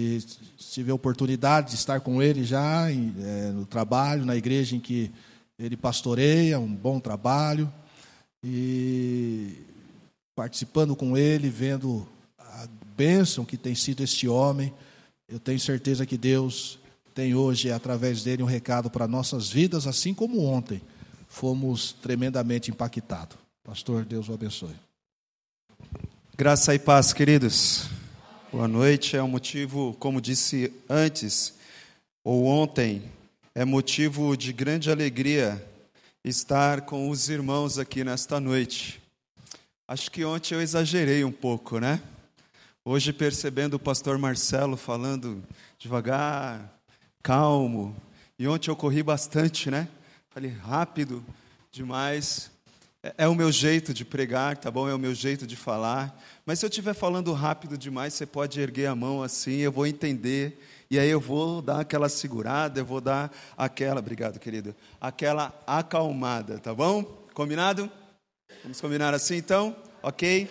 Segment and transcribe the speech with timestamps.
[0.00, 0.20] E
[0.56, 4.80] tive a oportunidade de estar com ele já em, é, no trabalho, na igreja em
[4.80, 5.10] que
[5.58, 7.72] ele pastoreia, um bom trabalho.
[8.44, 9.56] E
[10.36, 12.06] participando com ele, vendo
[12.38, 14.72] a bênção que tem sido este homem,
[15.28, 16.78] eu tenho certeza que Deus
[17.12, 20.80] tem hoje, através dele, um recado para nossas vidas, assim como ontem
[21.26, 23.36] fomos tremendamente impactados.
[23.64, 24.76] Pastor, Deus o abençoe.
[26.36, 27.97] Graça e paz, queridos.
[28.50, 29.14] Boa noite.
[29.14, 31.52] É um motivo, como disse antes
[32.24, 33.02] ou ontem,
[33.54, 35.62] é motivo de grande alegria
[36.24, 39.02] estar com os irmãos aqui nesta noite.
[39.86, 42.00] Acho que ontem eu exagerei um pouco, né?
[42.82, 45.44] Hoje, percebendo o pastor Marcelo falando
[45.78, 46.72] devagar,
[47.22, 47.94] calmo,
[48.38, 49.86] e ontem eu corri bastante, né?
[50.30, 51.22] Falei rápido
[51.70, 52.50] demais.
[53.02, 54.88] É, é o meu jeito de pregar, tá bom?
[54.88, 56.20] É o meu jeito de falar.
[56.44, 59.86] Mas se eu estiver falando rápido demais, você pode erguer a mão assim, eu vou
[59.86, 60.60] entender.
[60.90, 66.58] E aí eu vou dar aquela segurada, eu vou dar aquela, obrigado, querido, aquela acalmada,
[66.58, 67.04] tá bom?
[67.34, 67.90] Combinado?
[68.62, 69.76] Vamos combinar assim então?
[70.02, 70.48] Ok?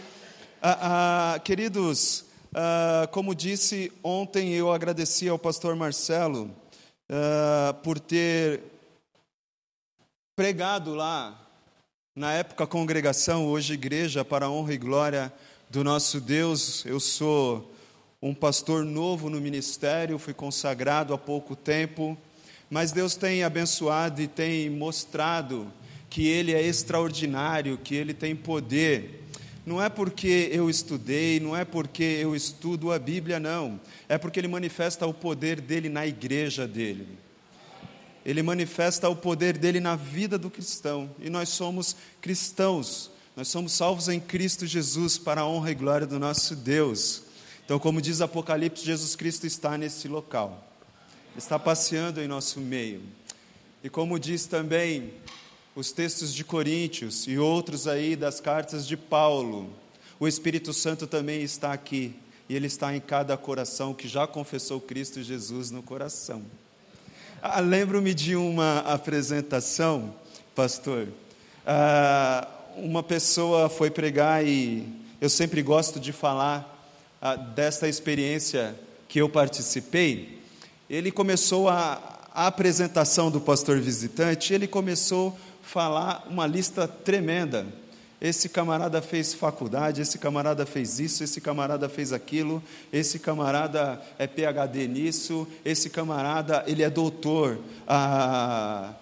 [0.61, 6.55] Ah, ah, queridos, ah, como disse ontem, eu agradeci ao pastor Marcelo
[7.11, 8.61] ah, por ter
[10.35, 11.46] pregado lá
[12.17, 15.31] na época, congregação, hoje igreja, para a honra e glória
[15.69, 16.83] do nosso Deus.
[16.83, 17.71] Eu sou
[18.19, 22.17] um pastor novo no ministério, fui consagrado há pouco tempo,
[22.71, 25.71] mas Deus tem abençoado e tem mostrado
[26.09, 29.23] que Ele é extraordinário, que Ele tem poder.
[29.63, 33.79] Não é porque eu estudei, não é porque eu estudo a Bíblia, não.
[34.09, 37.26] É porque Ele manifesta o poder dele na igreja dele
[38.27, 41.09] ele manifesta o poder dele na vida do cristão.
[41.17, 46.05] E nós somos cristãos, nós somos salvos em Cristo Jesus para a honra e glória
[46.05, 47.23] do nosso Deus.
[47.63, 50.61] Então, como diz Apocalipse, Jesus Cristo está nesse local,
[51.37, 53.01] está passeando em nosso meio.
[53.81, 55.13] E como diz também
[55.73, 59.73] os textos de Coríntios e outros aí das cartas de Paulo,
[60.19, 62.13] o Espírito Santo também está aqui
[62.49, 66.43] e ele está em cada coração que já confessou Cristo Jesus no coração.
[67.39, 70.15] Ah, Lembro-me de uma apresentação,
[70.55, 71.07] pastor.
[71.65, 74.87] Ah, uma pessoa foi pregar e
[75.21, 78.75] eu sempre gosto de falar ah, desta experiência
[79.07, 80.41] que eu participei.
[80.89, 82.01] Ele começou a,
[82.33, 87.67] a apresentação do pastor visitante, ele começou a falar uma lista tremenda
[88.19, 94.25] esse camarada fez faculdade, esse camarada fez isso, esse camarada fez aquilo, esse camarada é
[94.25, 98.93] PhD nisso, esse camarada ele é doutor, a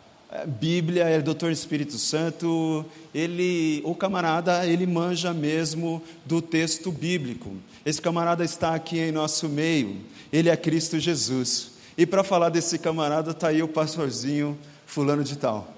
[0.46, 7.56] Bíblia, é doutor Espírito Santo, ele, o camarada ele manja mesmo do texto bíblico.
[7.86, 10.02] Esse camarada está aqui em nosso meio,
[10.34, 11.72] ele é Cristo Jesus.
[11.98, 15.75] E para falar desse camarada está aí o pastorzinho fulano de tal.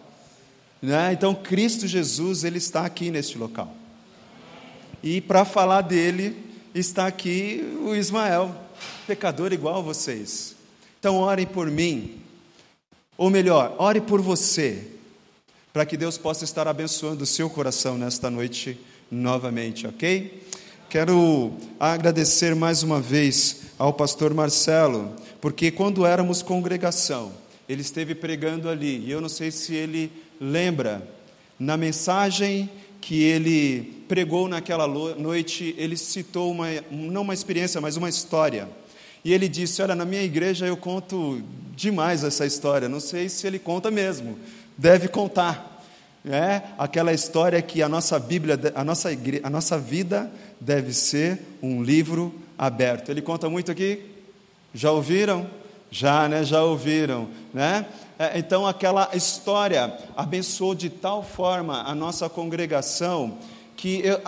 [0.81, 1.13] Né?
[1.13, 3.73] Então, Cristo Jesus, ele está aqui neste local.
[5.03, 6.35] E para falar dele,
[6.73, 8.55] está aqui o Ismael,
[9.05, 10.55] pecador igual a vocês.
[10.99, 12.21] Então, orem por mim.
[13.17, 14.87] Ou melhor, ore por você,
[15.73, 20.43] para que Deus possa estar abençoando o seu coração nesta noite novamente, ok?
[20.89, 27.31] Quero agradecer mais uma vez ao pastor Marcelo, porque quando éramos congregação,
[27.67, 31.07] ele esteve pregando ali, e eu não sei se ele lembra,
[31.59, 32.69] na mensagem
[33.01, 38.67] que ele pregou naquela noite, ele citou uma, não uma experiência, mas uma história.
[39.23, 41.41] E ele disse: Olha, na minha igreja eu conto
[41.75, 44.37] demais essa história, não sei se ele conta mesmo,
[44.77, 45.75] deve contar.
[46.25, 51.39] É aquela história que a nossa Bíblia, a nossa, igreja, a nossa vida deve ser
[51.61, 53.09] um livro aberto.
[53.09, 54.03] Ele conta muito aqui?
[54.73, 55.47] Já ouviram?
[55.89, 56.43] Já, né?
[56.43, 57.85] Já ouviram, né?
[58.19, 63.37] É, então, aquela história abençoou de tal forma a nossa congregação
[63.75, 64.19] que eu,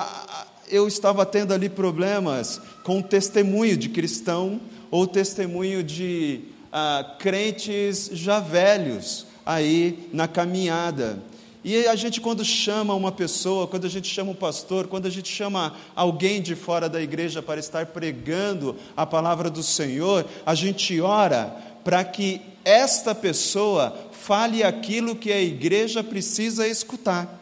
[0.68, 6.42] eu estava tendo ali problemas com testemunho de cristão ou testemunho de
[6.72, 11.18] ah, crentes já velhos aí na caminhada.
[11.64, 15.10] E a gente, quando chama uma pessoa, quando a gente chama um pastor, quando a
[15.10, 20.54] gente chama alguém de fora da igreja para estar pregando a palavra do Senhor, a
[20.54, 27.38] gente ora para que esta pessoa fale aquilo que a igreja precisa escutar.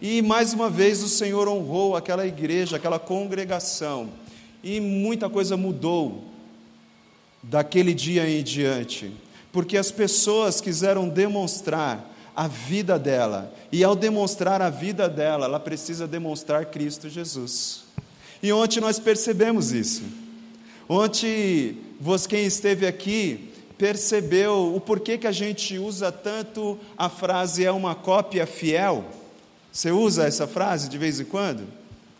[0.00, 4.10] E mais uma vez o Senhor honrou aquela igreja, aquela congregação,
[4.62, 6.24] e muita coisa mudou
[7.42, 9.12] daquele dia em diante,
[9.52, 15.60] porque as pessoas quiseram demonstrar a vida dela, e ao demonstrar a vida dela, ela
[15.60, 17.84] precisa demonstrar Cristo Jesus.
[18.42, 20.02] E ontem nós percebemos isso.
[20.88, 21.78] Ontem,
[22.28, 27.94] quem esteve aqui, percebeu o porquê que a gente usa tanto a frase é uma
[27.94, 29.04] cópia fiel?
[29.72, 31.66] Você usa essa frase de vez em quando?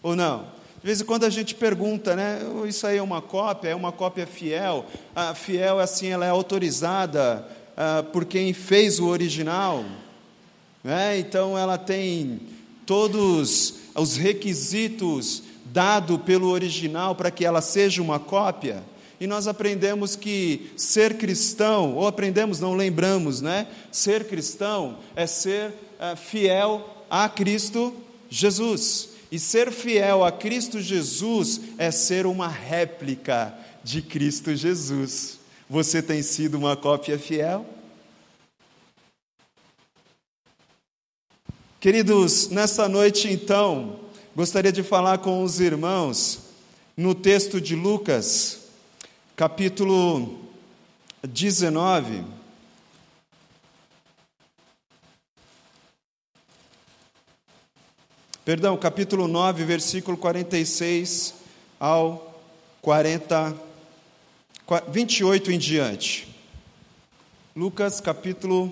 [0.02, 0.40] Ou não?
[0.82, 2.40] De vez em quando a gente pergunta, né?
[2.56, 4.84] Oh, isso aí é uma cópia, é uma cópia fiel.
[5.14, 7.46] A fiel, assim, ela é autorizada
[7.76, 9.84] ah, por quem fez o original.
[10.82, 11.18] Né?
[11.18, 12.40] Então, ela tem
[12.84, 18.82] todos os requisitos dado pelo original para que ela seja uma cópia.
[19.22, 23.68] E nós aprendemos que ser cristão, ou aprendemos, não lembramos, né?
[23.92, 27.94] Ser cristão é ser uh, fiel a Cristo
[28.28, 29.10] Jesus.
[29.30, 35.38] E ser fiel a Cristo Jesus é ser uma réplica de Cristo Jesus.
[35.70, 37.64] Você tem sido uma cópia fiel?
[41.78, 44.00] Queridos, nesta noite então,
[44.34, 46.40] gostaria de falar com os irmãos
[46.96, 48.61] no texto de Lucas,
[49.36, 50.38] capítulo
[51.22, 52.24] 19.
[58.44, 61.34] Perdão, capítulo 9, versículo 46
[61.78, 62.40] ao
[62.82, 63.56] 40,
[64.88, 66.28] 28 em diante.
[67.54, 68.70] Lucas capítulo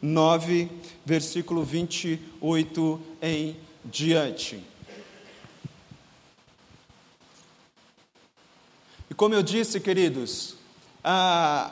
[0.00, 0.68] 9,
[1.06, 4.71] versículo 28 em diante.
[9.22, 10.56] Como eu disse, queridos,
[11.04, 11.70] ah,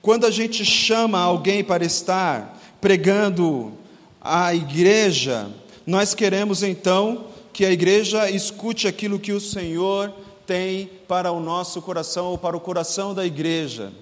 [0.00, 3.76] quando a gente chama alguém para estar pregando
[4.18, 5.50] a igreja,
[5.86, 10.10] nós queremos então que a igreja escute aquilo que o Senhor
[10.46, 13.92] tem para o nosso coração ou para o coração da igreja.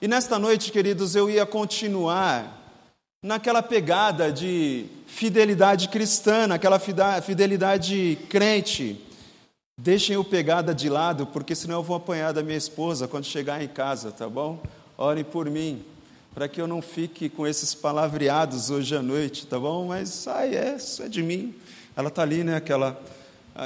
[0.00, 2.72] E nesta noite, queridos, eu ia continuar
[3.20, 6.78] naquela pegada de fidelidade cristã, naquela
[7.20, 9.07] fidelidade crente.
[9.80, 13.62] Deixem o pegada de lado, porque senão eu vou apanhar da minha esposa quando chegar
[13.62, 14.60] em casa, tá bom?
[14.96, 15.84] Orem por mim,
[16.34, 19.86] para que eu não fique com esses palavreados hoje à noite, tá bom?
[19.86, 21.54] Mas, ai, é, isso é de mim.
[21.96, 22.56] Ela está ali, né?
[22.56, 23.00] Aquela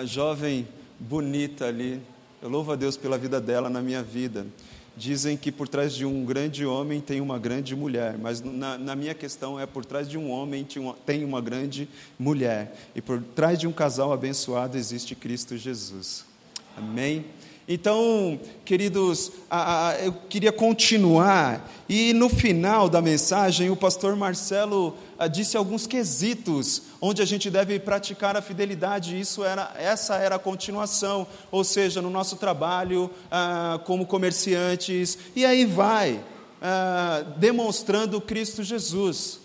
[0.05, 0.69] jovem
[1.01, 1.99] bonita ali.
[2.43, 4.47] Eu louvo a Deus pela vida dela na minha vida.
[4.97, 8.95] Dizem que por trás de um grande homem tem uma grande mulher, mas na, na
[8.95, 10.67] minha questão é por trás de um homem
[11.07, 16.27] tem uma grande mulher, e por trás de um casal abençoado existe Cristo Jesus.
[16.77, 17.25] Amém?
[17.69, 19.31] Então, queridos,
[20.05, 26.83] eu queria continuar, e no final da mensagem, o pastor Marcelo a, disse alguns quesitos
[27.01, 32.03] onde a gente deve praticar a fidelidade, isso era, essa era a continuação, ou seja,
[32.03, 33.09] no nosso trabalho
[33.85, 36.21] como comerciantes, e aí vai,
[37.37, 39.41] demonstrando Cristo Jesus.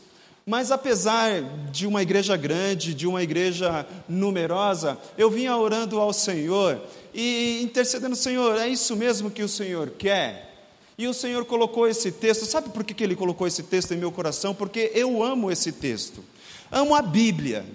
[0.50, 1.42] Mas apesar
[1.72, 6.80] de uma igreja grande, de uma igreja numerosa, eu vinha orando ao Senhor
[7.20, 10.54] e intercedendo, Senhor, é isso mesmo que o Senhor quer?
[10.96, 13.98] E o Senhor colocou esse texto, sabe por que, que Ele colocou esse texto em
[13.98, 14.54] meu coração?
[14.54, 16.24] Porque eu amo esse texto,
[16.72, 17.66] amo a Bíblia.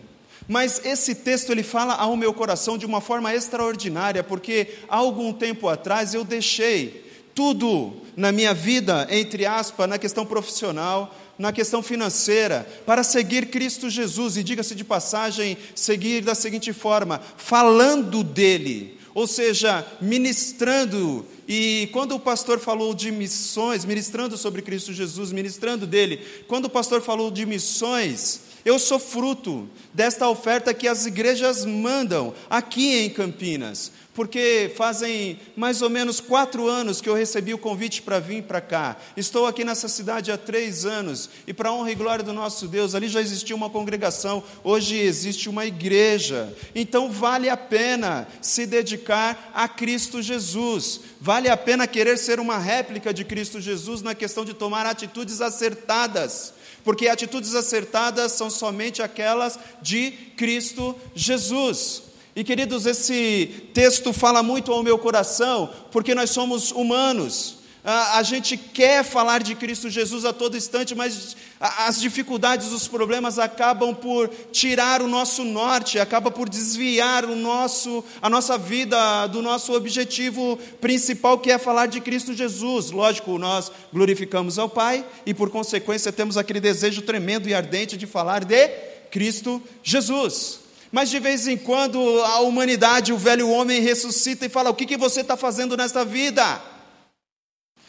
[0.47, 5.33] Mas esse texto ele fala ao meu coração de uma forma extraordinária, porque há algum
[5.33, 7.05] tempo atrás eu deixei
[7.35, 13.89] tudo na minha vida, entre aspas, na questão profissional, na questão financeira, para seguir Cristo
[13.89, 21.27] Jesus, e diga-se de passagem, seguir da seguinte forma: falando dele, ou seja, ministrando.
[21.47, 26.71] E quando o pastor falou de missões, ministrando sobre Cristo Jesus, ministrando dele, quando o
[26.71, 33.11] pastor falou de missões, eu sou fruto desta oferta que as igrejas mandam aqui em
[33.11, 38.43] Campinas porque fazem mais ou menos quatro anos que eu recebi o convite para vir
[38.43, 38.97] para cá.
[39.17, 42.95] Estou aqui nessa cidade há três anos, e para honra e glória do nosso Deus,
[42.95, 46.55] ali já existia uma congregação, hoje existe uma igreja.
[46.75, 52.59] Então vale a pena se dedicar a Cristo Jesus, vale a pena querer ser uma
[52.59, 56.55] réplica de Cristo Jesus na questão de tomar atitudes acertadas
[56.85, 62.12] porque atitudes acertadas são somente aquelas de Cristo Jesus.
[62.35, 67.63] E queridos, esse texto fala muito ao meu coração, porque nós somos humanos.
[67.85, 73.41] A, gente quer falar de Cristo Jesus a todo instante, mas as dificuldades, os problemas
[73.41, 79.43] acabam por tirar o nosso norte, acaba por desviar o nosso, a nossa vida do
[79.43, 82.93] nosso objetivo principal, que é falar de Cristo Jesus.
[82.93, 88.07] Lógico, nós glorificamos ao Pai e, por consequência, temos aquele desejo tremendo e ardente de
[88.07, 88.69] falar de
[89.11, 90.62] Cristo Jesus.
[90.93, 94.85] Mas de vez em quando a humanidade, o velho homem ressuscita e fala: O que,
[94.85, 96.61] que você está fazendo nesta vida?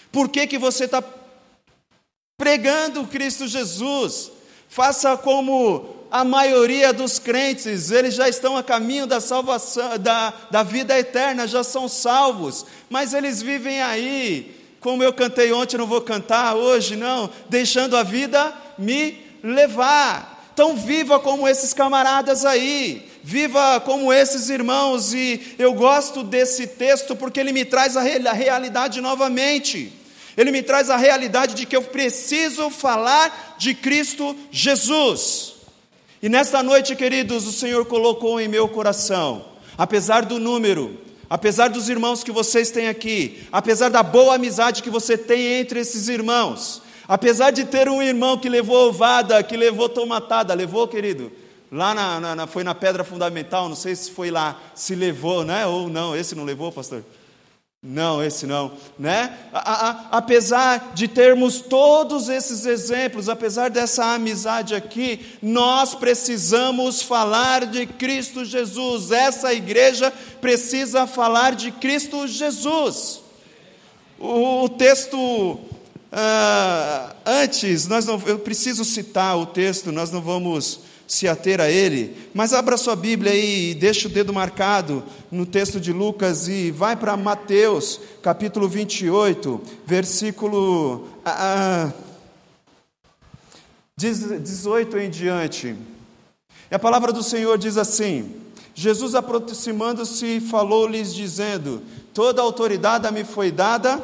[0.10, 1.03] Por que, que você está
[2.38, 4.31] pregando Cristo Jesus?
[4.69, 10.62] Faça como a maioria dos crentes, eles já estão a caminho da salvação, da, da
[10.62, 16.01] vida eterna, já são salvos, mas eles vivem aí, como eu cantei ontem, não vou
[16.01, 20.32] cantar hoje, não, deixando a vida me levar.
[20.53, 27.15] Então, viva como esses camaradas aí, viva como esses irmãos, e eu gosto desse texto
[27.15, 29.91] porque ele me traz a realidade novamente.
[30.38, 35.53] Ele me traz a realidade de que eu preciso falar de Cristo Jesus.
[36.22, 39.43] E nesta noite, queridos, o Senhor colocou em meu coração,
[39.75, 44.89] apesar do número, apesar dos irmãos que vocês têm aqui, apesar da boa amizade que
[44.91, 49.89] você tem entre esses irmãos, apesar de ter um irmão que levou ovada, que levou
[49.89, 51.31] tomatada, levou, querido?
[51.72, 55.65] Lá na, na, foi na pedra fundamental, não sei se foi lá, se levou, né?
[55.65, 57.03] Ou não, esse não levou, pastor?
[57.86, 59.38] Não, esse não, né?
[59.51, 67.65] A, a, apesar de termos todos esses exemplos, apesar dessa amizade aqui, nós precisamos falar
[67.65, 69.12] de Cristo Jesus.
[69.12, 73.19] Essa igreja precisa falar de Cristo Jesus.
[74.17, 75.60] O, o texto
[76.13, 81.70] uh, antes, nós não, eu preciso citar o texto, nós não vamos se ater a
[81.70, 86.48] ele, mas abra sua Bíblia aí e deixa o dedo marcado no texto de Lucas
[86.48, 91.91] e vai para Mateus, capítulo 28, versículo ah,
[93.98, 95.75] 18 em diante.
[96.72, 98.36] E a palavra do Senhor diz assim:
[98.74, 104.01] Jesus aproximando-se falou-lhes dizendo: Toda autoridade me foi dada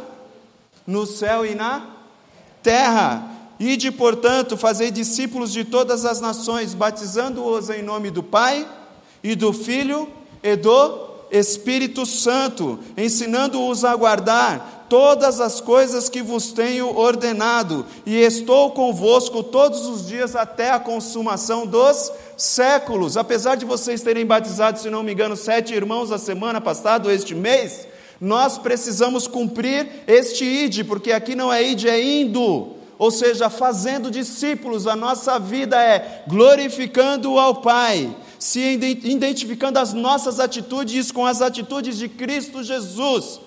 [0.86, 1.99] no céu e na
[2.62, 3.24] terra.
[3.60, 8.68] Ide, portanto, fazei discípulos de todas as nações, batizando-os em nome do Pai
[9.24, 10.08] e do Filho
[10.42, 18.16] e do Espírito Santo, ensinando-os a guardar todas as coisas que vos tenho ordenado, e
[18.16, 23.16] estou convosco todos os dias até a consumação dos séculos.
[23.16, 27.36] Apesar de vocês terem batizado, se não me engano, sete irmãos a semana passada, este
[27.36, 27.88] mês,
[28.20, 34.12] nós precisamos cumprir este ide, porque aqui não é ide, é indo ou seja, fazendo
[34.12, 38.60] discípulos, a nossa vida é glorificando ao Pai, se
[39.06, 43.40] identificando as nossas atitudes com as atitudes de Cristo Jesus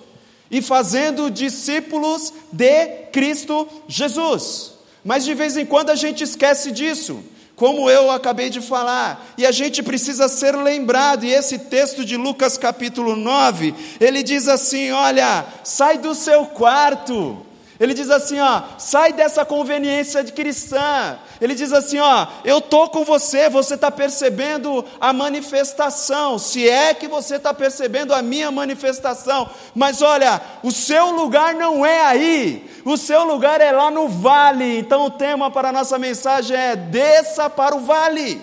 [0.49, 4.73] e fazendo discípulos de Cristo Jesus.
[5.05, 7.23] Mas de vez em quando a gente esquece disso,
[7.55, 12.17] como eu acabei de falar, e a gente precisa ser lembrado, e esse texto de
[12.17, 17.45] Lucas capítulo 9, ele diz assim: olha, sai do seu quarto
[17.83, 21.19] ele diz assim, ó, sai dessa conveniência de cristã.
[21.41, 26.93] Ele diz assim, ó, eu tô com você, você está percebendo a manifestação, se é
[26.93, 29.49] que você está percebendo a minha manifestação.
[29.75, 34.79] Mas olha, o seu lugar não é aí, o seu lugar é lá no vale.
[34.79, 38.41] Então o tema para a nossa mensagem é desça para o vale.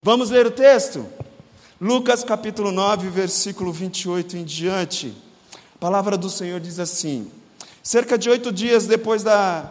[0.00, 1.04] Vamos ler o texto?
[1.80, 5.12] Lucas capítulo 9, versículo 28 em diante.
[5.74, 7.39] A palavra do Senhor diz assim:
[7.82, 9.70] Cerca de oito dias depois da,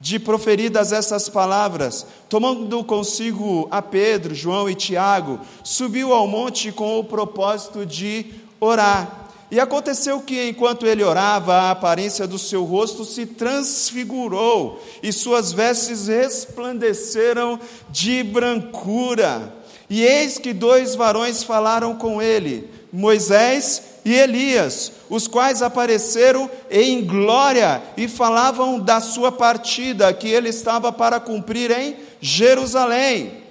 [0.00, 6.98] de proferidas essas palavras, tomando consigo a Pedro, João e Tiago, subiu ao monte com
[6.98, 8.26] o propósito de
[8.60, 9.24] orar.
[9.50, 15.52] E aconteceu que, enquanto ele orava, a aparência do seu rosto se transfigurou e suas
[15.52, 17.60] vestes resplandeceram
[17.90, 19.54] de brancura.
[19.88, 27.02] E eis que dois varões falaram com ele, Moisés e Elias, os quais apareceram em
[27.04, 33.44] glória e falavam da sua partida, que ele estava para cumprir em Jerusalém.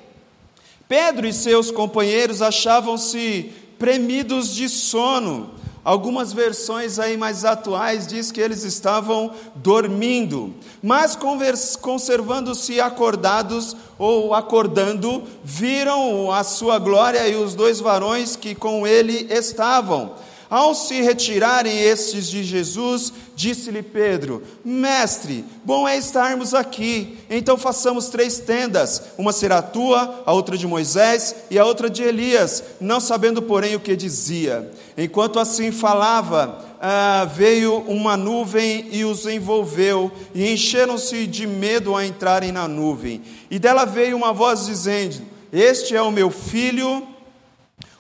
[0.88, 5.50] Pedro e seus companheiros achavam-se premidos de sono.
[5.84, 11.18] Algumas versões aí mais atuais diz que eles estavam dormindo, mas
[11.82, 19.28] conservando-se acordados ou acordando, viram a sua glória e os dois varões que com ele
[19.30, 20.14] estavam.
[20.54, 27.18] Ao se retirarem estes de Jesus, disse-lhe Pedro: Mestre, bom é estarmos aqui.
[27.28, 32.04] Então façamos três tendas: uma será tua, a outra de Moisés e a outra de
[32.04, 34.72] Elias, não sabendo, porém, o que dizia.
[34.96, 42.06] Enquanto assim falava, ah, veio uma nuvem e os envolveu, e encheram-se de medo a
[42.06, 43.24] entrarem na nuvem.
[43.50, 45.20] E dela veio uma voz dizendo:
[45.52, 47.08] Este é o meu filho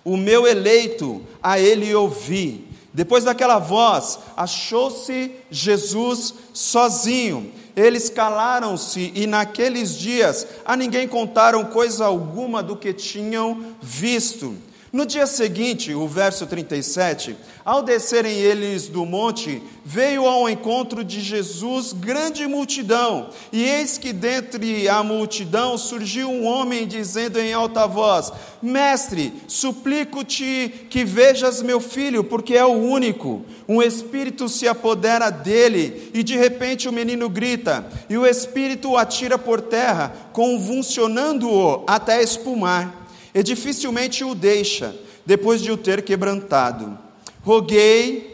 [0.04, 2.68] o meu eleito, a ele ouvi.
[2.94, 7.52] Depois daquela voz, achou-se Jesus sozinho.
[7.76, 14.56] Eles calaram-se e naqueles dias a ninguém contaram coisa alguma do que tinham visto.
[14.94, 17.36] No dia seguinte, o verso 37,
[17.66, 24.14] ao descerem eles do monte, veio ao encontro de Jesus grande multidão, e eis que
[24.14, 28.32] dentre a multidão surgiu um homem dizendo em alta voz:
[28.62, 33.44] Mestre, suplico-te que vejas meu filho, porque é o único.
[33.68, 38.98] Um espírito se apodera dele, e de repente o menino grita, e o espírito o
[38.98, 43.03] atira por terra, convulsionando-o até espumar
[43.34, 46.98] e dificilmente o deixa, depois de o ter quebrantado.
[47.44, 48.34] Roguei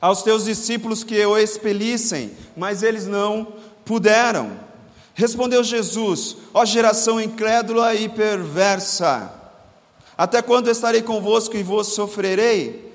[0.00, 3.52] aos teus discípulos que o expelissem, mas eles não
[3.84, 4.58] puderam.
[5.14, 9.32] Respondeu Jesus: Ó geração incrédula e perversa,
[10.16, 12.90] até quando estarei convosco e vos sofrerei?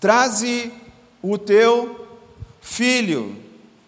[0.00, 0.72] Traze
[1.20, 2.06] o teu
[2.60, 3.36] filho.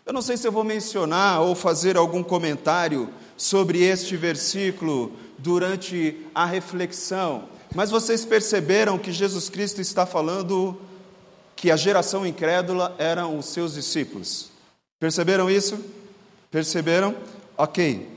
[0.04, 6.16] Eu não sei se eu vou mencionar ou fazer algum comentário sobre este versículo durante
[6.34, 10.80] a reflexão, mas vocês perceberam que Jesus Cristo está falando
[11.56, 14.50] que a geração incrédula eram os seus discípulos.
[14.98, 15.78] Perceberam isso?
[16.50, 17.14] Perceberam?
[17.56, 18.08] Ok.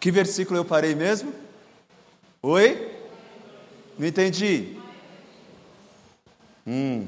[0.00, 1.32] Que versículo eu parei mesmo?
[2.42, 2.90] Oi?
[3.98, 4.76] Não entendi.
[6.66, 7.06] Hum.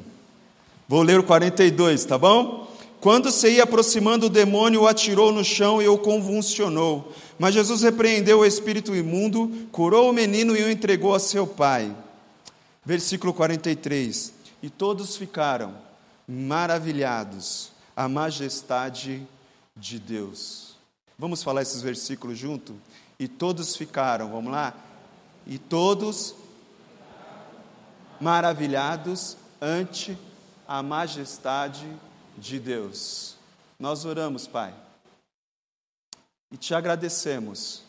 [0.88, 2.66] Vou ler o 42, tá bom?
[3.00, 7.12] Quando se ia aproximando, o demônio o atirou no chão e o convulsionou.
[7.38, 11.94] Mas Jesus repreendeu o espírito imundo, curou o menino e o entregou a seu pai.
[12.84, 14.32] Versículo 43.
[14.62, 15.74] E todos ficaram
[16.26, 19.26] maravilhados à majestade
[19.76, 20.76] de Deus.
[21.18, 22.74] Vamos falar esses versículos junto?
[23.18, 24.74] E todos ficaram, vamos lá?
[25.46, 26.34] E todos
[28.20, 30.16] maravilhados ante
[30.66, 31.86] a majestade
[32.36, 33.36] de Deus.
[33.78, 34.85] Nós oramos, Pai
[36.50, 37.82] e te agradecemos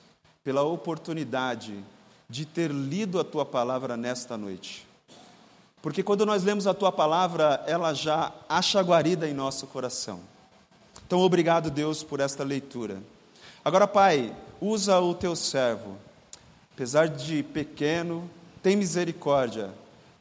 [0.43, 1.83] pela oportunidade
[2.29, 4.87] de ter lido a tua palavra nesta noite.
[5.81, 10.19] Porque quando nós lemos a tua palavra, ela já acha guarida em nosso coração.
[11.05, 13.01] Então, obrigado, Deus, por esta leitura.
[13.63, 15.97] Agora, Pai, usa o teu servo,
[16.73, 18.29] apesar de pequeno,
[18.61, 19.73] tem misericórdia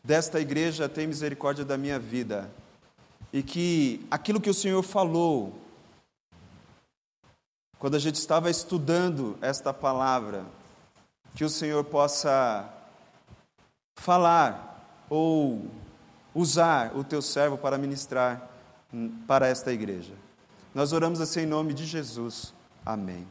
[0.04, 2.48] desta igreja, tem misericórdia da minha vida.
[3.32, 5.52] E que aquilo que o Senhor falou
[7.78, 10.44] quando a gente estava estudando esta palavra,
[11.34, 12.68] que o Senhor possa
[13.96, 15.66] falar ou
[16.34, 18.50] usar o teu servo para ministrar
[19.26, 20.12] para esta igreja.
[20.74, 22.54] Nós oramos assim em nome de Jesus.
[22.84, 23.26] Amém.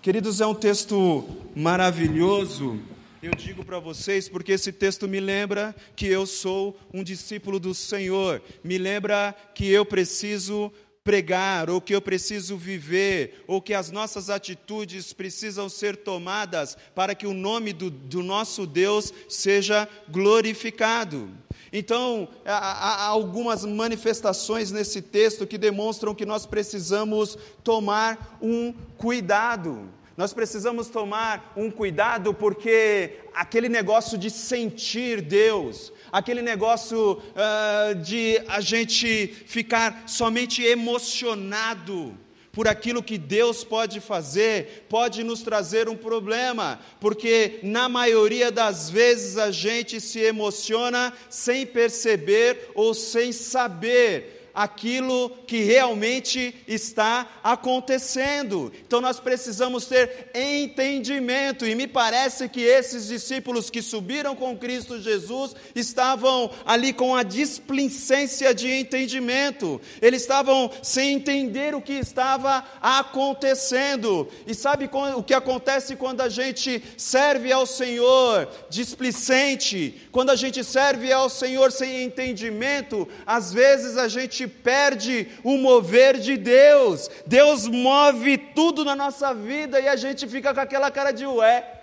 [0.00, 2.80] Queridos, é um texto maravilhoso.
[3.22, 7.72] Eu digo para vocês porque esse texto me lembra que eu sou um discípulo do
[7.72, 10.72] Senhor, me lembra que eu preciso
[11.04, 17.14] pregar, ou que eu preciso viver, ou que as nossas atitudes precisam ser tomadas para
[17.14, 21.28] que o nome do, do nosso Deus seja glorificado.
[21.72, 29.88] Então, há, há algumas manifestações nesse texto que demonstram que nós precisamos tomar um cuidado.
[30.16, 38.38] Nós precisamos tomar um cuidado porque aquele negócio de sentir Deus, aquele negócio uh, de
[38.46, 42.14] a gente ficar somente emocionado
[42.52, 48.90] por aquilo que Deus pode fazer, pode nos trazer um problema, porque na maioria das
[48.90, 58.72] vezes a gente se emociona sem perceber ou sem saber aquilo que realmente está acontecendo.
[58.86, 65.00] Então nós precisamos ter entendimento, e me parece que esses discípulos que subiram com Cristo
[65.00, 72.64] Jesus estavam ali com a displicência de entendimento, eles estavam sem entender o que estava
[72.80, 74.28] acontecendo.
[74.46, 80.62] E sabe o que acontece quando a gente serve ao Senhor displicente, quando a gente
[80.64, 87.08] serve ao Senhor sem entendimento, às vezes a gente gente perde o mover de Deus.
[87.26, 91.80] Deus move tudo na nossa vida e a gente fica com aquela cara de ué.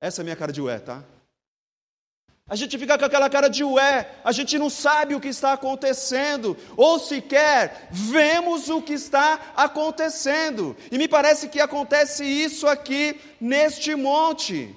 [0.00, 1.02] Essa é a minha cara de ué, tá?
[2.46, 5.54] A gente fica com aquela cara de ué, a gente não sabe o que está
[5.54, 10.76] acontecendo, ou sequer vemos o que está acontecendo.
[10.92, 14.76] E me parece que acontece isso aqui neste monte.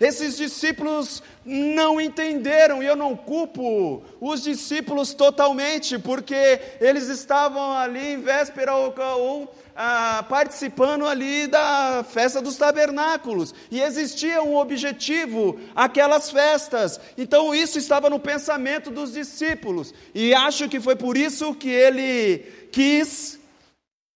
[0.00, 8.12] Esses discípulos não entenderam, e eu não culpo os discípulos totalmente, porque eles estavam ali
[8.12, 15.58] em véspera ou, ou ah, participando ali da festa dos tabernáculos, e existia um objetivo,
[15.74, 21.54] aquelas festas, então isso estava no pensamento dos discípulos, e acho que foi por isso
[21.54, 22.38] que ele
[22.70, 23.38] quis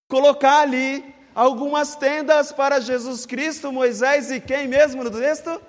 [0.08, 5.60] colocar ali algumas tendas para Jesus Cristo, Moisés e quem mesmo no texto?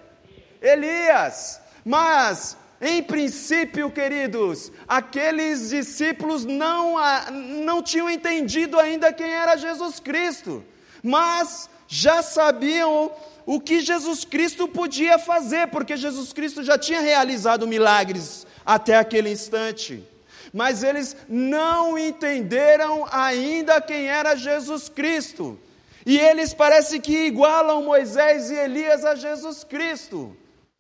[0.62, 1.62] Elias.
[1.84, 6.96] Mas, em princípio, queridos, aqueles discípulos não,
[7.32, 10.64] não tinham entendido ainda quem era Jesus Cristo,
[11.02, 13.12] mas já sabiam
[13.46, 19.30] o que Jesus Cristo podia fazer, porque Jesus Cristo já tinha realizado milagres até aquele
[19.30, 20.04] instante.
[20.54, 25.60] Mas eles não entenderam ainda quem era Jesus Cristo.
[26.06, 30.38] E eles parece que igualam Moisés e Elias a Jesus Cristo.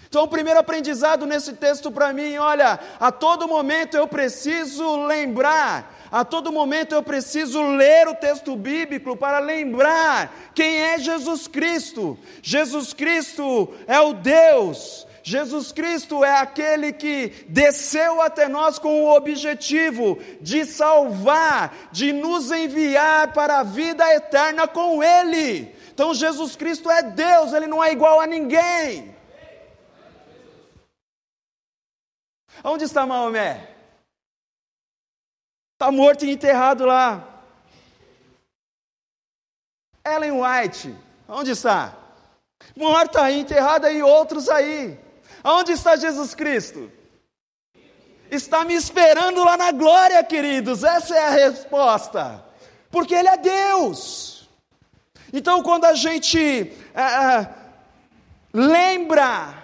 [0.07, 6.07] Então, o primeiro aprendizado nesse texto para mim, olha, a todo momento eu preciso lembrar,
[6.11, 12.15] a todo momento eu preciso ler o texto bíblico para lembrar quem é Jesus Cristo.
[12.43, 19.15] Jesus Cristo é o Deus Jesus Cristo é aquele que desceu até nós com o
[19.15, 25.73] objetivo de salvar, de nos enviar para a vida eterna com Ele.
[25.93, 29.15] Então Jesus Cristo é Deus, Ele não é igual a ninguém.
[32.61, 33.69] Onde está Maomé?
[35.73, 37.29] Está morto e enterrado lá.
[40.05, 40.93] Ellen White,
[41.29, 41.97] onde está?
[42.75, 44.99] Morta aí, enterrada e outros aí.
[45.43, 46.89] Aonde está Jesus Cristo?
[48.31, 50.83] Está me esperando lá na glória, queridos.
[50.83, 52.43] Essa é a resposta.
[52.89, 54.49] Porque Ele é Deus.
[55.31, 57.47] Então, quando a gente é,
[58.53, 59.61] lembra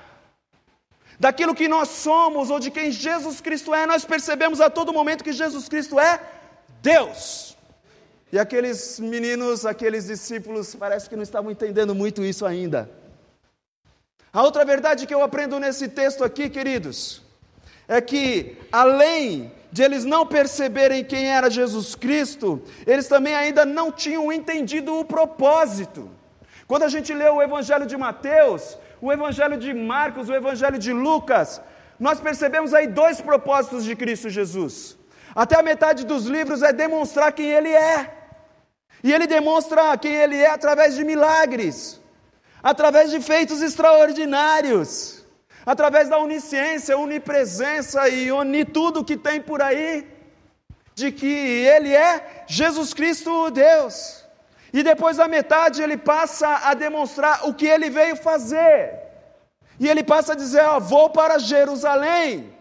[1.19, 5.23] daquilo que nós somos ou de quem Jesus Cristo é, nós percebemos a todo momento
[5.23, 6.19] que Jesus Cristo é
[6.81, 7.57] Deus.
[8.31, 12.89] E aqueles meninos, aqueles discípulos, parece que não estavam entendendo muito isso ainda.
[14.31, 17.23] A outra verdade que eu aprendo nesse texto aqui, queridos,
[17.87, 23.91] é que além de eles não perceberem quem era Jesus Cristo, eles também ainda não
[23.91, 26.09] tinham entendido o propósito.
[26.67, 30.93] Quando a gente lê o Evangelho de Mateus, o Evangelho de Marcos, o Evangelho de
[30.93, 31.59] Lucas,
[31.99, 34.95] nós percebemos aí dois propósitos de Cristo Jesus.
[35.33, 38.13] Até a metade dos livros é demonstrar quem Ele é.
[39.03, 41.98] E Ele demonstra quem Ele é através de milagres
[42.61, 45.25] através de feitos extraordinários,
[45.65, 50.07] através da onisciência, onipresença e onitudo que tem por aí,
[50.95, 54.25] de que Ele é Jesus Cristo Deus.
[54.71, 58.99] E depois da metade ele passa a demonstrar o que ele veio fazer.
[59.79, 62.53] E ele passa a dizer: ó, vou para Jerusalém.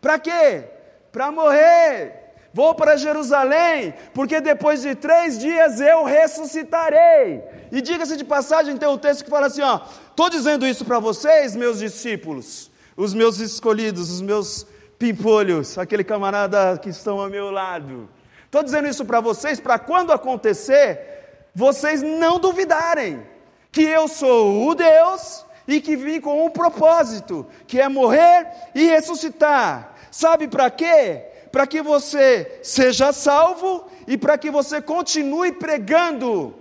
[0.00, 0.64] Para quê?
[1.10, 2.25] Para morrer
[2.56, 7.42] Vou para Jerusalém, porque depois de três dias eu ressuscitarei.
[7.70, 10.98] E diga-se de passagem, tem um texto que fala assim: ó, estou dizendo isso para
[10.98, 14.66] vocês, meus discípulos, os meus escolhidos, os meus
[14.98, 18.08] pimpolhos, aquele camarada que estão ao meu lado.
[18.46, 23.22] Estou dizendo isso para vocês, para quando acontecer, vocês não duvidarem
[23.70, 28.86] que eu sou o Deus e que vim com um propósito, que é morrer e
[28.86, 29.92] ressuscitar.
[30.10, 31.35] Sabe para quê?
[31.56, 36.54] Para que você seja salvo e para que você continue pregando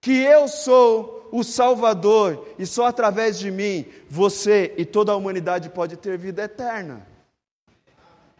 [0.00, 5.68] que eu sou o Salvador e só através de mim você e toda a humanidade
[5.68, 7.06] pode ter vida eterna.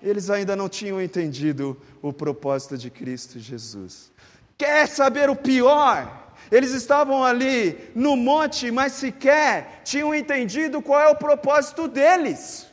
[0.02, 4.10] Eles ainda não tinham entendido o propósito de Cristo Jesus.
[4.58, 6.34] Quer saber o pior?
[6.50, 12.71] Eles estavam ali no monte, mas sequer tinham entendido qual é o propósito deles.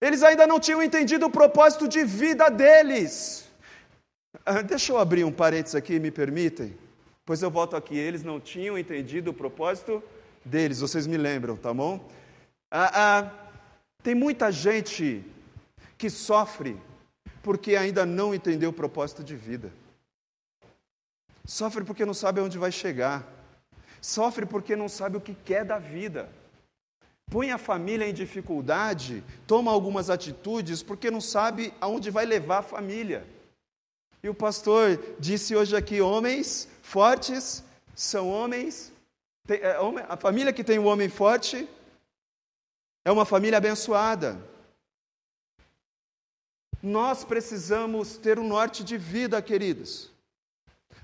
[0.00, 3.48] Eles ainda não tinham entendido o propósito de vida deles.
[4.46, 6.76] Ah, deixa eu abrir um parênteses aqui, me permitem?
[7.26, 7.98] Pois eu volto aqui.
[7.98, 10.02] Eles não tinham entendido o propósito
[10.42, 12.08] deles, vocês me lembram, tá bom?
[12.70, 13.30] Ah, ah,
[14.02, 15.22] tem muita gente
[15.98, 16.80] que sofre
[17.42, 19.70] porque ainda não entendeu o propósito de vida.
[21.44, 23.26] Sofre porque não sabe aonde vai chegar.
[24.00, 26.28] Sofre porque não sabe o que quer da vida
[27.30, 32.62] põe a família em dificuldade, toma algumas atitudes porque não sabe aonde vai levar a
[32.62, 33.24] família.
[34.22, 37.64] E o pastor disse hoje aqui: homens fortes
[37.94, 38.92] são homens.
[39.48, 39.76] É,
[40.08, 41.68] a família que tem um homem forte
[43.04, 44.38] é uma família abençoada.
[46.82, 50.10] Nós precisamos ter um norte de vida, queridos.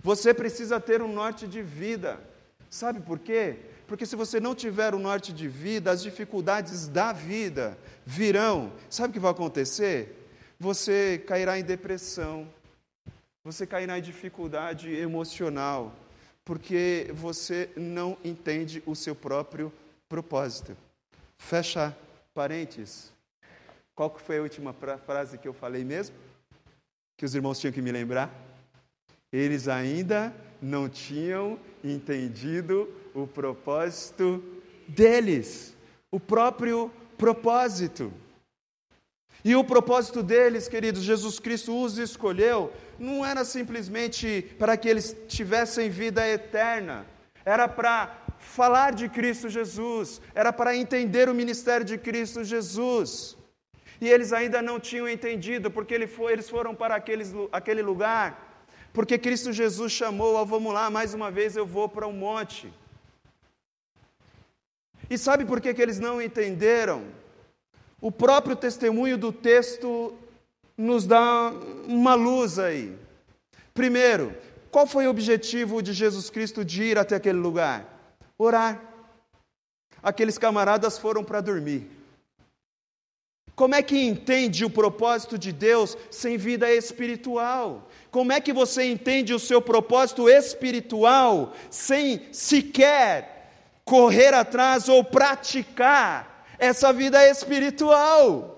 [0.03, 2.21] Você precisa ter um norte de vida.
[2.69, 3.59] Sabe por quê?
[3.87, 8.73] Porque se você não tiver o norte de vida, as dificuldades da vida virão.
[8.91, 10.29] Sabe o que vai acontecer?
[10.59, 12.49] Você cairá em depressão,
[13.45, 15.95] você cairá em dificuldade emocional,
[16.45, 19.73] porque você não entende o seu próprio
[20.09, 20.77] propósito.
[21.39, 21.97] Fecha
[22.35, 23.13] parênteses.
[23.95, 24.75] Qual foi a última
[25.07, 26.17] frase que eu falei mesmo?
[27.17, 28.33] Que os irmãos tinham que me lembrar?
[29.33, 32.89] Eles ainda não tinham entendido
[33.23, 34.43] o propósito
[34.87, 35.75] deles.
[36.11, 38.13] o próprio propósito.
[39.45, 45.17] E o propósito deles, queridos, Jesus Cristo os escolheu, não era simplesmente para que eles
[45.29, 47.07] tivessem vida eterna,
[47.45, 53.37] era para falar de Cristo Jesus, era para entender o ministério de Cristo Jesus.
[54.01, 58.65] E eles ainda não tinham entendido, porque ele foi, eles foram para aqueles, aquele lugar,
[58.93, 62.73] porque Cristo Jesus chamou, oh, vamos lá, mais uma vez eu vou para um monte.
[65.09, 67.05] E sabe por que, que eles não entenderam?
[68.01, 70.15] O próprio testemunho do texto
[70.77, 71.53] nos dá
[71.87, 72.97] uma luz aí.
[73.73, 74.35] Primeiro,
[74.71, 77.85] qual foi o objetivo de Jesus Cristo de ir até aquele lugar?
[78.37, 78.83] Orar.
[80.03, 81.91] Aqueles camaradas foram para dormir.
[83.55, 87.89] Como é que entende o propósito de Deus sem vida espiritual?
[88.11, 93.36] Como é que você entende o seu propósito espiritual sem sequer
[93.87, 98.53] correr atrás ou praticar essa vida espiritual?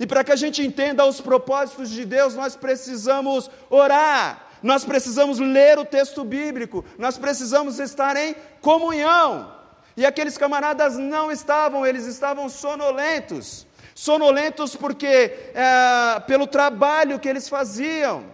[0.00, 5.38] E para que a gente entenda os propósitos de Deus, nós precisamos orar, nós precisamos
[5.38, 9.54] ler o texto bíblico, nós precisamos estar em comunhão.
[9.96, 13.66] E aqueles camaradas não estavam, eles estavam sonolentos.
[13.94, 18.24] Sonolentos porque, é, pelo trabalho que eles faziam,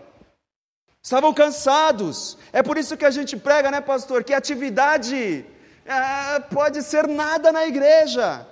[1.02, 2.38] estavam cansados.
[2.50, 5.44] É por isso que a gente prega, né, pastor, que atividade
[5.84, 8.46] é, pode ser nada na igreja.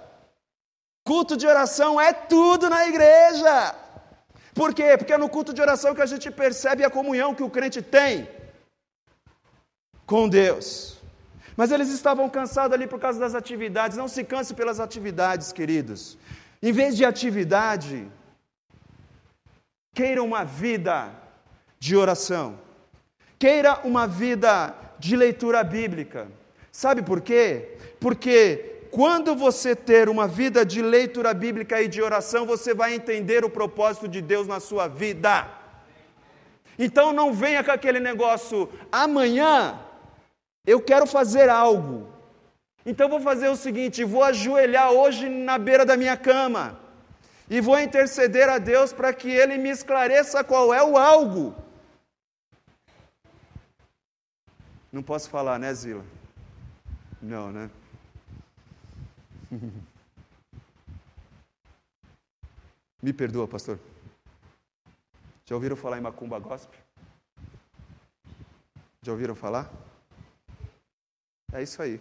[1.05, 3.75] Culto de oração é tudo na igreja.
[4.55, 4.97] Por quê?
[4.99, 7.81] Porque é no culto de oração que a gente percebe a comunhão que o crente
[7.81, 8.29] tem
[10.05, 10.99] com Deus.
[11.57, 13.97] Mas eles estavam cansados ali por causa das atividades.
[13.97, 16.17] Não se canse pelas atividades, queridos.
[16.63, 18.09] Em vez de atividade,
[19.95, 21.11] queira uma vida
[21.79, 22.59] de oração.
[23.39, 26.29] Queira uma vida de leitura bíblica.
[26.83, 27.77] Sabe por quê?
[27.99, 33.45] Porque quando você ter uma vida de leitura bíblica e de oração, você vai entender
[33.45, 35.33] o propósito de Deus na sua vida.
[36.79, 39.81] Então não venha com aquele negócio, amanhã
[40.65, 42.07] eu quero fazer algo.
[42.87, 46.79] Então vou fazer o seguinte: vou ajoelhar hoje na beira da minha cama
[47.51, 51.57] e vou interceder a Deus para que Ele me esclareça qual é o algo.
[54.93, 56.18] Não posso falar, né, Zila?
[57.21, 57.71] Não, né?
[63.03, 63.79] Me perdoa, pastor.
[65.45, 66.79] Já ouviram falar em macumba gospel?
[69.03, 69.73] Já ouviram falar?
[71.53, 72.01] É isso aí.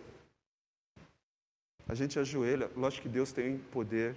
[1.88, 4.16] A gente ajoelha, lógico que Deus tem poder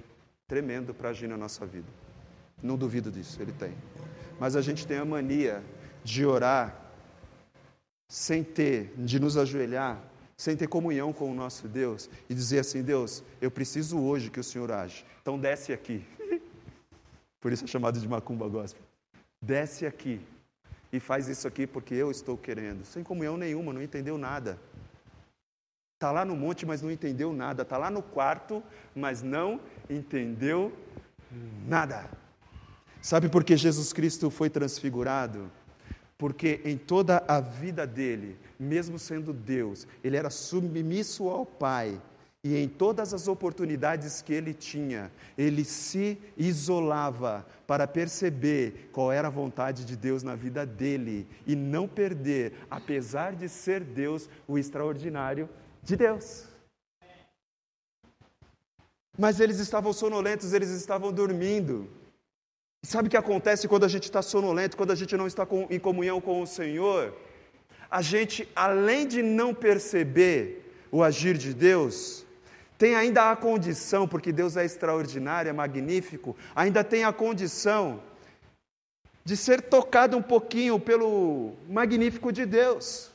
[0.48, 1.86] tremendo para agir na nossa vida.
[2.60, 3.72] Não duvido disso, Ele tem.
[4.40, 5.62] Mas a gente tem a mania
[6.02, 6.76] de orar
[8.08, 10.02] sem ter, de nos ajoelhar
[10.40, 14.40] sem ter comunhão com o nosso Deus e dizer assim: Deus, eu preciso hoje que
[14.40, 15.05] o Senhor age.
[15.20, 16.03] Então desce aqui.
[17.42, 18.83] Por isso é chamado de macumba gospel.
[19.42, 20.18] Desce aqui
[20.90, 22.87] e faz isso aqui porque eu estou querendo.
[22.87, 24.59] Sem comunhão nenhuma, não entendeu nada.
[25.98, 27.61] Está lá no monte, mas não entendeu nada.
[27.61, 28.62] Está lá no quarto,
[28.94, 30.72] mas não entendeu
[31.68, 32.09] nada.
[33.03, 35.50] Sabe por que Jesus Cristo foi transfigurado?
[36.20, 41.98] Porque em toda a vida dele, mesmo sendo Deus, ele era submisso ao Pai.
[42.44, 49.28] E em todas as oportunidades que ele tinha, ele se isolava para perceber qual era
[49.28, 54.59] a vontade de Deus na vida dele e não perder, apesar de ser Deus, o
[54.59, 55.48] extraordinário
[55.83, 56.44] de Deus.
[59.18, 61.88] Mas eles estavam sonolentos, eles estavam dormindo.
[62.83, 65.66] Sabe o que acontece quando a gente está sonolento, quando a gente não está com,
[65.69, 67.14] em comunhão com o Senhor?
[67.90, 72.25] A gente, além de não perceber o agir de Deus,
[72.79, 78.03] tem ainda a condição, porque Deus é extraordinário, é magnífico, ainda tem a condição
[79.25, 83.11] de ser tocado um pouquinho pelo magnífico de Deus.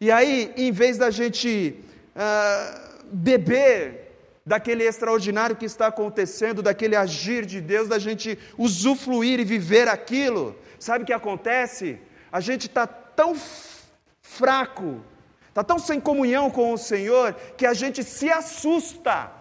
[0.00, 1.78] E aí, em vez da gente
[2.16, 4.05] uh, beber
[4.46, 10.56] daquele extraordinário que está acontecendo, daquele agir de Deus, da gente usufruir e viver aquilo.
[10.78, 11.98] Sabe o que acontece?
[12.30, 13.34] A gente está tão
[14.22, 15.00] fraco,
[15.48, 19.32] está tão sem comunhão com o Senhor, que a gente se assusta.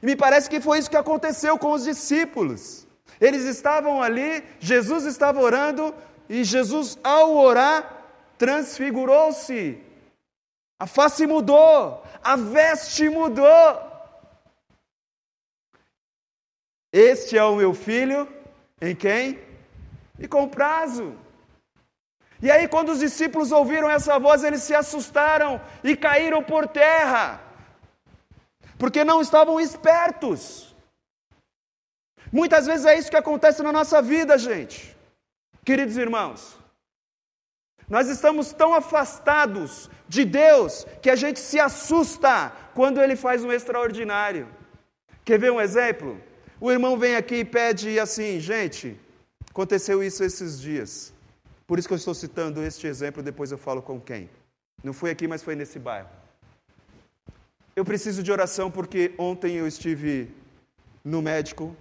[0.00, 2.86] E me parece que foi isso que aconteceu com os discípulos.
[3.20, 5.92] Eles estavam ali, Jesus estava orando,
[6.28, 8.04] e Jesus, ao orar,
[8.38, 9.80] transfigurou-se.
[10.78, 13.95] A face mudou, a veste mudou.
[16.96, 18.26] Este é o meu filho,
[18.80, 19.38] em quem?
[20.18, 21.14] E com prazo.
[22.40, 27.42] E aí, quando os discípulos ouviram essa voz, eles se assustaram e caíram por terra.
[28.78, 30.74] porque não estavam espertos.
[32.30, 34.94] Muitas vezes é isso que acontece na nossa vida, gente.
[35.64, 36.58] Queridos irmãos,
[37.88, 43.52] nós estamos tão afastados de Deus que a gente se assusta quando Ele faz um
[43.52, 44.46] extraordinário.
[45.24, 46.20] Quer ver um exemplo?
[46.58, 48.98] O irmão vem aqui e pede assim, gente,
[49.50, 51.12] aconteceu isso esses dias.
[51.66, 54.30] Por isso que eu estou citando este exemplo, depois eu falo com quem.
[54.82, 56.08] Não foi aqui, mas foi nesse bairro.
[57.74, 60.30] Eu preciso de oração porque ontem eu estive
[61.04, 61.76] no médico,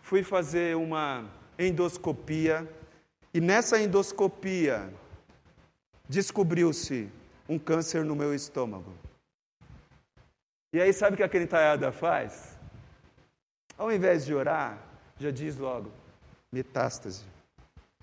[0.00, 2.66] fui fazer uma endoscopia
[3.34, 4.92] e nessa endoscopia
[6.08, 7.10] descobriu-se
[7.48, 8.92] um câncer no meu estômago.
[10.72, 12.51] E aí sabe o que a crentaiada faz?
[13.82, 14.78] Ao invés de orar,
[15.18, 15.90] já diz logo,
[16.52, 17.24] metástase.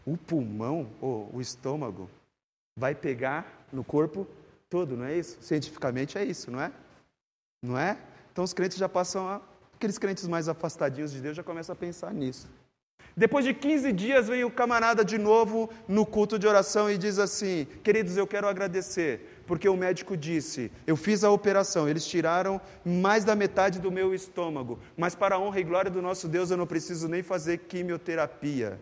[0.05, 2.09] O pulmão, ou o estômago,
[2.75, 4.27] vai pegar no corpo
[4.69, 5.37] todo, não é isso?
[5.39, 6.69] Cientificamente é isso, não é?
[7.63, 7.97] Não é?
[8.29, 9.41] Então os crentes já passam a.
[9.73, 12.49] Aqueles crentes mais afastadinhos de Deus já começam a pensar nisso.
[13.15, 17.17] Depois de 15 dias, vem o camarada de novo no culto de oração e diz
[17.17, 22.62] assim: Queridos, eu quero agradecer, porque o médico disse: Eu fiz a operação, eles tiraram
[22.85, 26.51] mais da metade do meu estômago, mas para a honra e glória do nosso Deus,
[26.51, 28.79] eu não preciso nem fazer quimioterapia.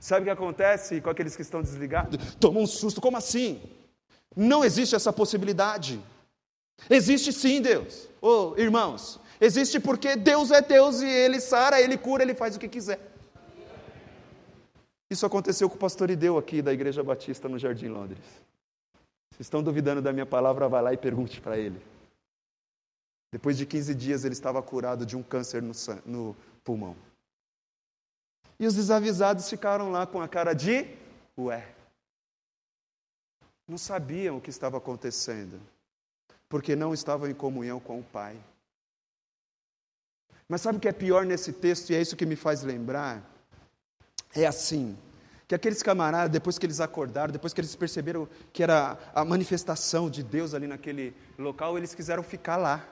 [0.00, 2.34] Sabe o que acontece com aqueles que estão desligados?
[2.34, 3.62] Toma um susto, como assim?
[4.34, 6.00] Não existe essa possibilidade.
[6.90, 8.08] Existe sim, Deus.
[8.20, 12.58] Oh, irmãos, existe porque Deus é Deus e Ele sara, Ele cura, Ele faz o
[12.58, 12.98] que quiser.
[15.08, 18.42] Isso aconteceu com o pastor Ideu aqui da Igreja Batista no Jardim Londres.
[19.32, 21.80] Se estão duvidando da minha palavra, vá lá e pergunte para ele.
[23.32, 25.72] Depois de 15 dias, ele estava curado de um câncer no,
[26.04, 26.94] no pulmão.
[28.58, 30.86] E os desavisados ficaram lá com a cara de
[31.36, 31.74] ué.
[33.66, 35.60] Não sabiam o que estava acontecendo
[36.52, 38.38] porque não estavam em comunhão com o Pai.
[40.46, 43.26] Mas sabe o que é pior nesse texto, e é isso que me faz lembrar?
[44.34, 44.94] É assim,
[45.52, 50.08] que aqueles camaradas, depois que eles acordaram, depois que eles perceberam que era a manifestação
[50.08, 52.82] de Deus ali naquele local, eles quiseram ficar lá.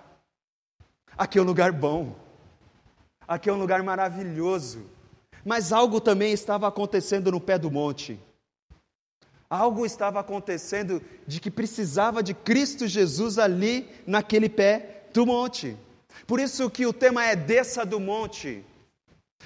[1.16, 2.14] Aqui é um lugar bom,
[3.26, 4.84] aqui é um lugar maravilhoso,
[5.42, 8.20] mas algo também estava acontecendo no pé do monte.
[9.48, 15.78] Algo estava acontecendo de que precisava de Cristo Jesus ali naquele pé do monte.
[16.26, 18.62] Por isso que o tema é desça do monte.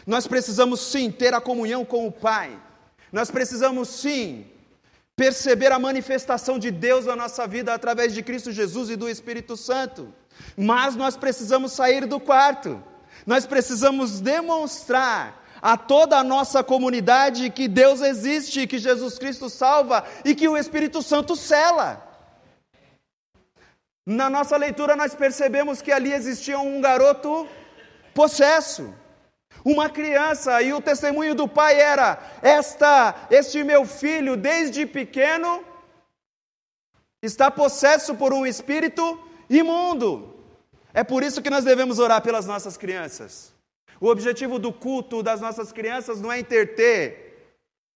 [0.04, 2.60] Nós precisamos sim ter a comunhão com o Pai.
[3.14, 4.44] Nós precisamos sim
[5.14, 9.56] perceber a manifestação de Deus na nossa vida através de Cristo Jesus e do Espírito
[9.56, 10.12] Santo.
[10.56, 12.82] Mas nós precisamos sair do quarto.
[13.24, 20.04] Nós precisamos demonstrar a toda a nossa comunidade que Deus existe, que Jesus Cristo salva
[20.24, 22.04] e que o Espírito Santo cela.
[24.04, 27.46] Na nossa leitura, nós percebemos que ali existia um garoto
[28.12, 28.92] possesso,
[29.64, 35.64] uma criança, e o testemunho do pai era: esta, este meu filho, desde pequeno,
[37.22, 40.34] está possesso por um espírito imundo.
[40.92, 43.52] É por isso que nós devemos orar pelas nossas crianças.
[44.00, 47.24] O objetivo do culto das nossas crianças não é interter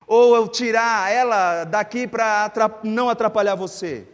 [0.06, 2.50] ou tirar ela daqui para
[2.82, 4.06] não atrapalhar você.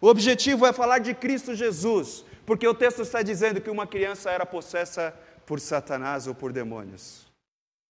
[0.00, 4.30] O objetivo é falar de Cristo Jesus, porque o texto está dizendo que uma criança
[4.30, 5.14] era possessa
[5.48, 7.26] por Satanás ou por demônios,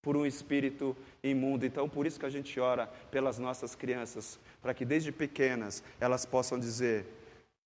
[0.00, 1.66] por um espírito imundo.
[1.66, 6.24] Então, por isso que a gente ora pelas nossas crianças, para que desde pequenas elas
[6.24, 7.04] possam dizer: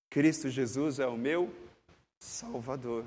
[0.09, 1.53] Cristo Jesus é o meu
[2.19, 3.05] Salvador.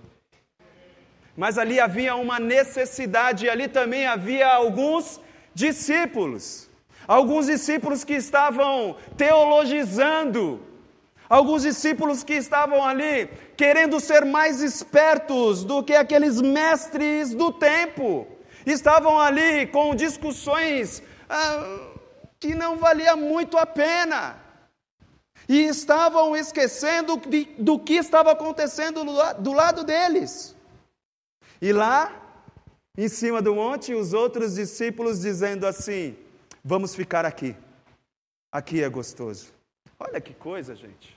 [1.37, 5.21] Mas ali havia uma necessidade, ali também havia alguns
[5.53, 6.71] discípulos.
[7.09, 10.61] Alguns discípulos que estavam teologizando,
[11.29, 18.27] alguns discípulos que estavam ali querendo ser mais espertos do que aqueles mestres do tempo,
[18.65, 21.91] estavam ali com discussões ah,
[22.39, 24.41] que não valia muito a pena,
[25.49, 30.57] e estavam esquecendo de, do que estava acontecendo do, do lado deles.
[31.61, 32.13] E lá,
[32.97, 36.17] em cima do monte, os outros discípulos dizendo assim:
[36.65, 37.57] Vamos ficar aqui.
[38.51, 39.53] Aqui é gostoso.
[39.99, 41.16] Olha que coisa, gente.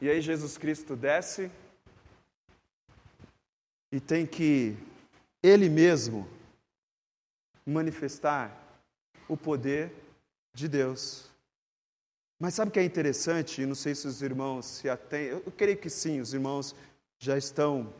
[0.00, 1.50] E aí Jesus Cristo desce
[3.92, 4.76] e tem que
[5.42, 6.28] ele mesmo
[7.66, 8.56] manifestar
[9.28, 9.92] o poder
[10.54, 11.28] de Deus.
[12.38, 13.66] Mas sabe o que é interessante?
[13.66, 15.26] Não sei se os irmãos se atêm.
[15.26, 16.74] Eu creio que sim, os irmãos
[17.18, 17.92] já estão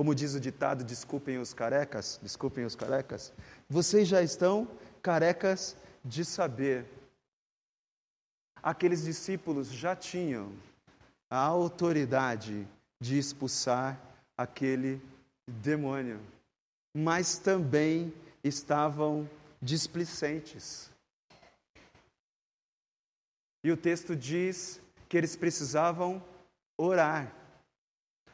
[0.00, 3.32] como diz o ditado, desculpem os carecas, desculpem os carecas,
[3.68, 4.66] vocês já estão
[5.02, 6.86] carecas de saber.
[8.62, 10.52] Aqueles discípulos já tinham
[11.30, 12.66] a autoridade
[13.00, 13.98] de expulsar
[14.36, 15.00] aquele
[15.46, 16.20] demônio,
[16.94, 18.12] mas também
[18.42, 19.28] estavam
[19.62, 20.90] displicentes.
[23.62, 26.22] E o texto diz que eles precisavam
[26.78, 27.32] orar.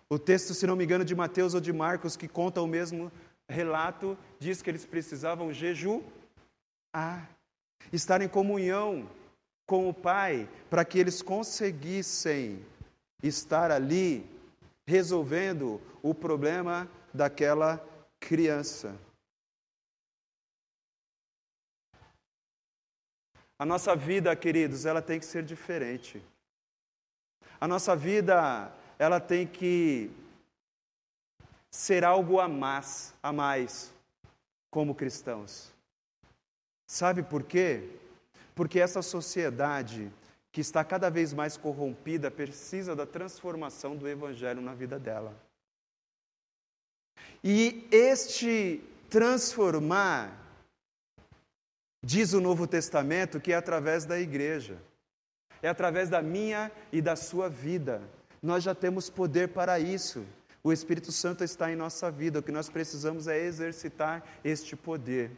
[0.08, 3.10] O texto, se não me engano, de Mateus ou de Marcos, que conta o mesmo
[3.48, 6.02] relato, diz que eles precisavam jejuar,
[7.92, 9.08] estar em comunhão
[9.66, 12.64] com o Pai, para que eles conseguissem
[13.22, 14.28] estar ali
[14.86, 17.84] resolvendo o problema daquela
[18.20, 18.96] criança.
[23.58, 26.22] A nossa vida, queridos, ela tem que ser diferente.
[27.58, 30.10] A nossa vida, ela tem que
[31.70, 33.92] ser algo a mais, a mais
[34.70, 35.72] como cristãos.
[36.86, 37.88] Sabe por quê?
[38.54, 40.12] Porque essa sociedade
[40.56, 45.36] que está cada vez mais corrompida precisa da transformação do evangelho na vida dela.
[47.44, 50.34] E este transformar
[52.02, 54.78] Diz o Novo Testamento que é através da igreja,
[55.60, 58.00] é através da minha e da sua vida.
[58.42, 60.24] Nós já temos poder para isso.
[60.64, 62.38] O Espírito Santo está em nossa vida.
[62.38, 65.30] O que nós precisamos é exercitar este poder.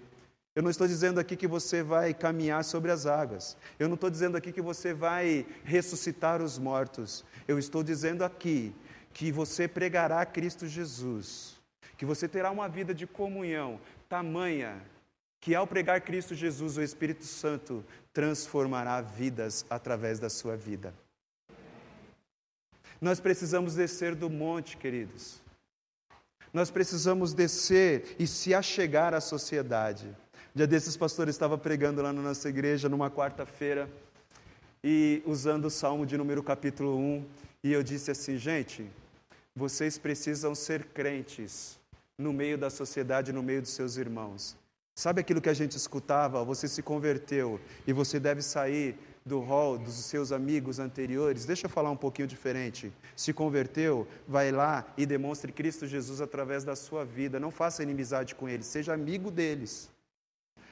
[0.58, 3.56] Eu não estou dizendo aqui que você vai caminhar sobre as águas.
[3.78, 7.24] Eu não estou dizendo aqui que você vai ressuscitar os mortos.
[7.46, 8.74] Eu estou dizendo aqui
[9.14, 11.60] que você pregará Cristo Jesus,
[11.96, 14.82] que você terá uma vida de comunhão tamanha
[15.40, 20.92] que ao pregar Cristo Jesus, o Espírito Santo transformará vidas através da sua vida.
[23.00, 25.40] Nós precisamos descer do monte, queridos.
[26.52, 30.12] Nós precisamos descer e se achegar à sociedade.
[30.58, 33.88] Dia desses pastores estava pregando lá na nossa igreja numa quarta-feira
[34.82, 37.24] e usando o Salmo de número capítulo 1,
[37.62, 38.84] e eu disse assim, gente,
[39.54, 41.78] vocês precisam ser crentes
[42.18, 44.56] no meio da sociedade, no meio dos seus irmãos.
[44.96, 46.42] Sabe aquilo que a gente escutava?
[46.42, 51.44] Você se converteu e você deve sair do rol dos seus amigos anteriores.
[51.44, 52.92] Deixa eu falar um pouquinho diferente.
[53.14, 57.38] Se converteu, vai lá e demonstre Cristo Jesus através da sua vida.
[57.38, 59.88] Não faça inimizade com eles, seja amigo deles.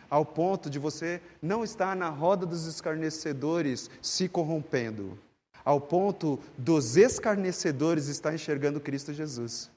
[0.08, 5.18] Ao ponto de você não estar na roda dos escarnecedores se corrompendo.
[5.64, 9.70] Ao ponto dos escarnecedores estar enxergando Cristo Jesus.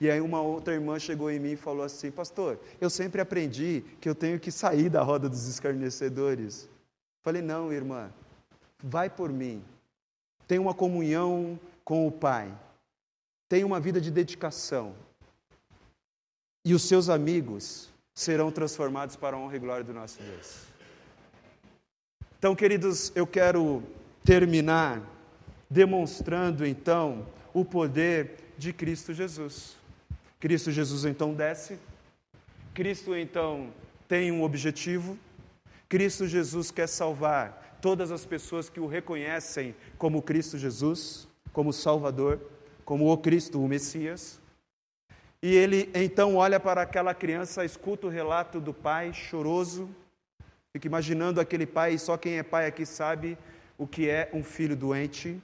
[0.00, 3.84] E aí uma outra irmã chegou em mim e falou assim: Pastor, eu sempre aprendi
[4.00, 6.68] que eu tenho que sair da roda dos escarnecedores.
[7.22, 8.12] Falei: Não, irmã,
[8.82, 9.64] vai por mim.
[10.48, 12.52] Tenha uma comunhão com o Pai.
[13.48, 14.94] Tenha uma vida de dedicação.
[16.64, 20.66] E os seus amigos serão transformados para a honra e glória do nosso Deus.
[22.38, 23.82] Então, queridos, eu quero
[24.24, 25.00] terminar
[25.70, 29.76] demonstrando então o poder de Cristo Jesus.
[30.38, 31.78] Cristo Jesus então desce,
[32.74, 33.72] Cristo então
[34.08, 35.16] tem um objetivo,
[35.88, 42.40] Cristo Jesus quer salvar todas as pessoas que o reconhecem como Cristo Jesus, como Salvador,
[42.84, 44.40] como o Cristo, o Messias.
[45.42, 49.90] E ele então olha para aquela criança, escuta o relato do pai choroso,
[50.72, 53.36] fica imaginando aquele pai, só quem é pai aqui sabe
[53.76, 55.42] o que é um filho doente,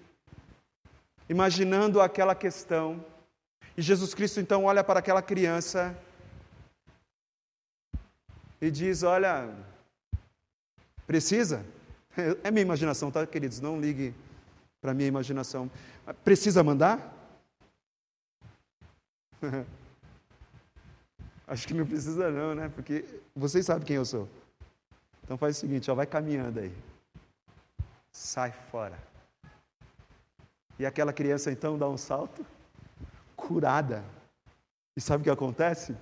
[1.29, 3.05] imaginando aquela questão
[3.79, 5.97] e Jesus Cristo então olha para aquela criança
[8.61, 9.55] e diz: Olha,
[11.07, 11.65] precisa?
[12.43, 13.61] É minha imaginação, tá, queridos?
[13.61, 14.13] Não ligue
[14.81, 15.71] para minha imaginação.
[16.25, 17.15] Precisa mandar?
[21.49, 22.71] Acho que não precisa, não, né?
[22.75, 24.29] Porque vocês sabem quem eu sou.
[25.25, 26.73] Então faz o seguinte: ó, vai caminhando aí.
[28.13, 28.99] Sai fora.
[30.79, 32.45] E aquela criança então dá um salto
[33.35, 34.05] curada.
[34.97, 35.97] E sabe o que acontece?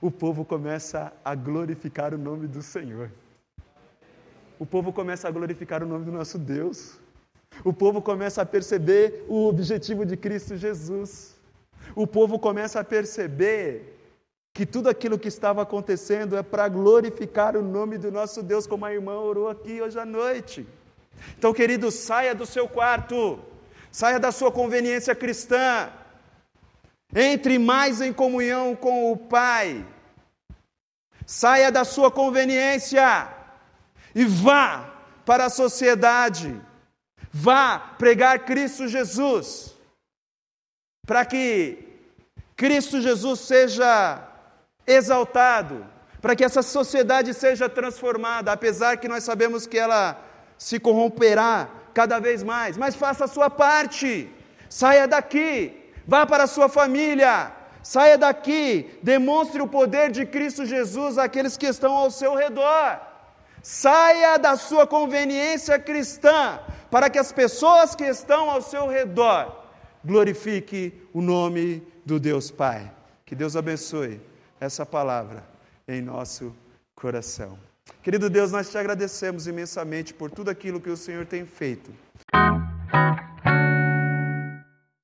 [0.00, 3.10] O povo começa a glorificar o nome do Senhor.
[4.58, 6.98] O povo começa a glorificar o nome do nosso Deus.
[7.64, 11.36] O povo começa a perceber o objetivo de Cristo Jesus.
[11.96, 13.93] O povo começa a perceber
[14.54, 18.84] que tudo aquilo que estava acontecendo é para glorificar o nome do nosso Deus, como
[18.84, 20.64] a irmã orou aqui hoje à noite.
[21.36, 23.40] Então, querido, saia do seu quarto,
[23.90, 25.90] saia da sua conveniência cristã,
[27.12, 29.84] entre mais em comunhão com o Pai.
[31.26, 33.28] Saia da sua conveniência
[34.14, 34.94] e vá
[35.24, 36.60] para a sociedade.
[37.32, 39.74] Vá pregar Cristo Jesus.
[41.04, 41.78] Para que
[42.54, 44.33] Cristo Jesus seja
[44.86, 45.84] exaltado,
[46.20, 50.18] para que essa sociedade seja transformada, apesar que nós sabemos que ela
[50.58, 54.30] se corromperá cada vez mais, mas faça a sua parte.
[54.68, 61.18] Saia daqui, vá para a sua família, saia daqui, demonstre o poder de Cristo Jesus
[61.18, 63.00] àqueles que estão ao seu redor.
[63.62, 66.58] Saia da sua conveniência cristã,
[66.90, 69.64] para que as pessoas que estão ao seu redor
[70.04, 72.90] glorifiquem o nome do Deus Pai.
[73.24, 74.20] Que Deus abençoe
[74.64, 75.44] essa palavra
[75.86, 76.54] em nosso
[76.94, 77.58] coração.
[78.02, 81.92] Querido Deus, nós te agradecemos imensamente por tudo aquilo que o Senhor tem feito